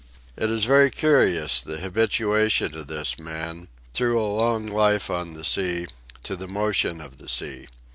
[0.35, 5.43] It is very curious, the habituation of this man, through a long life on the
[5.45, 5.85] sea,
[6.23, 7.67] to the motion of the sea.